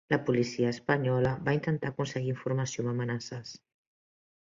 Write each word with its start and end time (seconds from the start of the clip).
La 0.13 0.17
policia 0.27 0.71
espanyola 0.75 1.35
va 1.49 1.55
intentar 1.59 1.93
aconseguir 1.93 2.35
informació 2.35 2.87
amb 2.87 2.93
amenaces 2.97 3.57